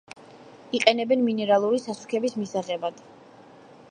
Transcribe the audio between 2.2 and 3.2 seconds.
მისაღებად.